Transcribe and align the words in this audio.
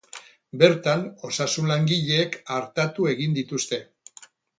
Bertan, 0.61 1.01
osasun 1.27 1.69
langileek 1.71 2.37
artatu 2.55 3.07
egin 3.13 3.37
dituzte. 3.37 3.81